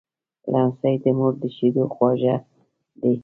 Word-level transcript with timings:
لمسی 0.51 0.95
د 1.03 1.05
مور 1.17 1.33
د 1.41 1.43
شیدو 1.55 1.83
خواږه 1.93 2.35
دی. 3.01 3.13